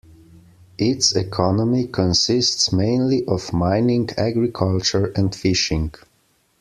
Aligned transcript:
Its 0.79 1.15
economy 1.15 1.85
consists 1.85 2.73
mainly 2.73 3.23
of 3.27 3.53
mining, 3.53 4.09
agriculture 4.17 5.13
and 5.15 5.35
fishing. 5.35 5.93